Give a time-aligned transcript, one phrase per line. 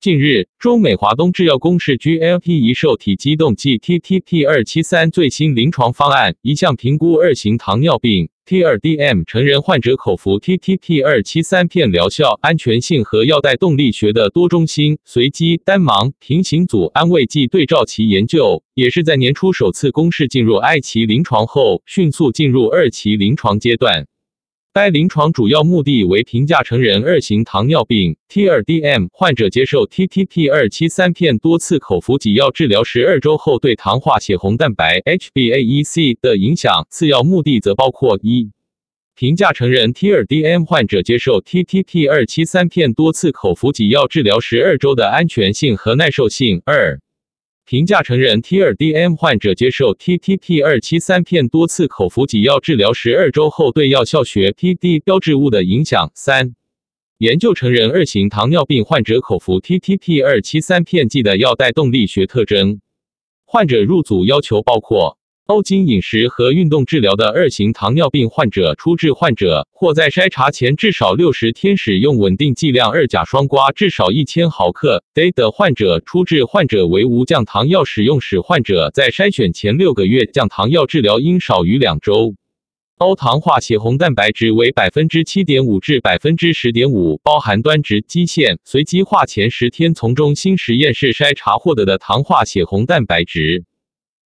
[0.00, 24.06] 近日，中美华东制药公示 GLP 一受体机动剂 TTP 二七三最新临床方案，一项评估二型糖尿病 T2DM 成人患者口服 TTP 二七三片疗效、安全性和药代动力学的多中心、随机、单盲、平行组安慰剂对照期研究，也是在年初首次公示进入 I 期临床后，迅速进入二期临床阶段。
[24.78, 36.86] 该临床主要目的为评价成人二型糖尿病 （T2DM） 患者接受 TTP 二七三片多次口服给药治疗十二周后对糖化血红蛋白 （HbA1c） 的影响。
[36.90, 38.52] 次要目的则包括一、
[39.16, 47.00] 评价成人 T2DM 患者接受 TTP 二七三片多次口服给药治疗十二周的安全性和耐受性；二、
[47.68, 56.10] 评价成人 T2DM 患者接受 TTP 二七三片多次口服给药治疗十二周后对药效学 PD 标志物的影响。
[56.14, 56.54] 三、
[57.18, 62.80] 研究成人二型糖尿病患者口服 TTP 二七三片剂的药代动力学特征。
[63.44, 65.17] 患者入组要求包括。
[65.48, 75.02] 欧经饮食和运动治疗的二型糖尿病患者，初治患者或在筛查前至少六十天使用稳定剂量二甲双胍至少一千毫克。
[75.14, 82.34] D 的患者，初治患者为无降糖药使用史患者，在筛选前六个月降糖药治疗应少于两周。
[82.98, 93.64] 高糖化血红蛋白值为百分之七点五至百分之十点五，包含端值基线，随机化前十天从中心实验室筛查获得的糖化血红蛋白值。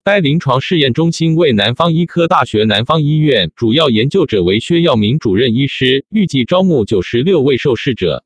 [0.05, 8.25] 该临床试验中心为南方医科大学南方医院，主要研究者为薛耀明主任医师，预计招募九十六位受试者。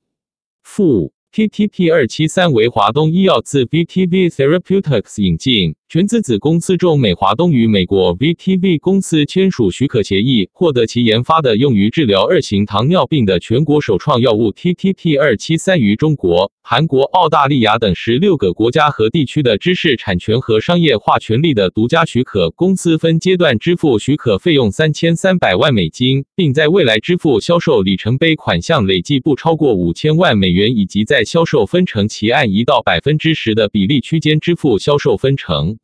[0.63, 1.16] 附。
[1.37, 22.49] TTP 二七三为华东医药自 VTV Therapeutics 引进，全资子公司中美华东与美国 VTV 公司签署许可协议，获得其研发的用于治疗二型糖尿病的全国首创药物 TTP 二七三于中国、韩国、澳大利亚等十六个国家和地区的知识产权和商业化权利的独家许可。
[22.53, 35.79] 公司分阶段支付许可费用三千三百万美金，并在未来支付销售里程碑款项累计不超过五千万美元，以及在销售分成其按一到百分之十的比例区间支付销售分成。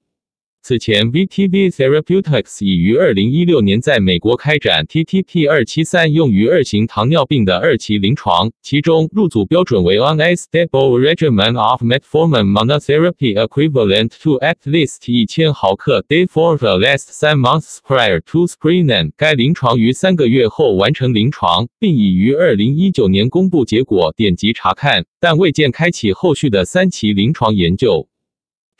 [0.64, 14.54] 此前，VTV Therapeutics 已于二零一六年在美国开展 TTP 二七三用于二型糖尿病的二期临床，其中入组标准为 On a stable regimen of metformin monotherapy equivalent to at
[14.64, 19.10] least 一千毫克 day for the last three months prior to screening。
[19.16, 28.06] 该临床于三个月后完成临床，并已于二零一九年公布结果，点击查看，但未见开启后续的三期临床研究。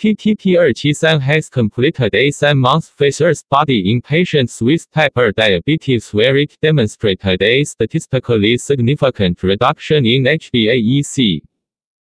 [0.01, 6.13] TTP 二七三 has completed a seven-month phase three study in patients with type 2 diabetes
[6.13, 11.41] where it demonstrated a statistically significant reduction in HbA1c.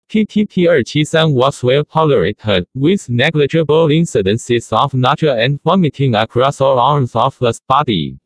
[0.10, 7.14] TTP 二七三 was well tolerated, with negligible incidences of nausea and vomiting across all arms
[7.14, 8.18] of the study.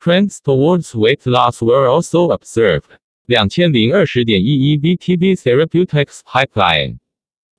[0.00, 2.90] Trends towards weight loss were also observed.
[3.26, 6.98] 两千零二十点一一 VTB Therapeutics Pipeline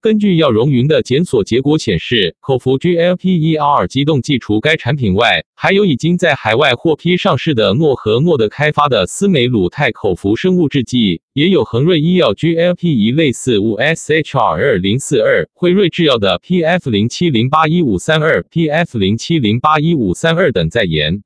[0.02, 21.22] 根据药融云的检索结果显示，口服 GLP-1R 激动剂除该产品外，还有已经在海外获批上市的诺和诺德开发的司美鲁肽口服生物制剂，也有恒瑞医药 GLP 一类似物 SHR 二零四二，辉瑞制药的 PF 零七零八一五三二、PF 零七零八一五三二等在研。